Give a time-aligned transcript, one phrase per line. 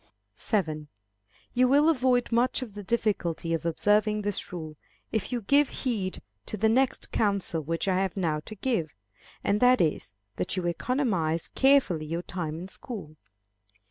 [0.33, 0.87] 7.
[1.53, 4.75] You will avoid much of the difficulty of observing this rule,
[5.11, 8.95] if you give heed to the next counsel which I have now to give,
[9.43, 13.15] and that is, that you economize carefully your time in school.